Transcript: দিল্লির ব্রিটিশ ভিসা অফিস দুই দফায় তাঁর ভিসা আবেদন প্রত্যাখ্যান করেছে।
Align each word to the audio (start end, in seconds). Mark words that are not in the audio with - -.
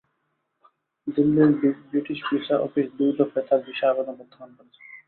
দিল্লির 1.07 1.51
ব্রিটিশ 1.89 2.19
ভিসা 2.27 2.55
অফিস 2.65 2.87
দুই 2.97 3.11
দফায় 3.17 3.45
তাঁর 3.47 3.59
ভিসা 3.65 3.85
আবেদন 3.89 4.15
প্রত্যাখ্যান 4.19 4.51
করেছে। 4.57 4.79